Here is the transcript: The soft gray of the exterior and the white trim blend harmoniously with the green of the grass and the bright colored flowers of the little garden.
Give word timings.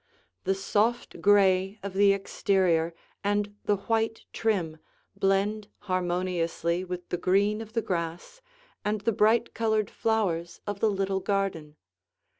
The 0.45 0.55
soft 0.55 1.21
gray 1.21 1.77
of 1.83 1.93
the 1.93 2.11
exterior 2.11 2.95
and 3.23 3.53
the 3.65 3.75
white 3.77 4.25
trim 4.33 4.79
blend 5.15 5.67
harmoniously 5.81 6.83
with 6.83 7.09
the 7.09 7.19
green 7.19 7.61
of 7.61 7.73
the 7.73 7.83
grass 7.83 8.41
and 8.83 9.01
the 9.01 9.11
bright 9.13 9.53
colored 9.53 9.91
flowers 9.91 10.59
of 10.65 10.79
the 10.79 10.89
little 10.89 11.19
garden. 11.19 11.75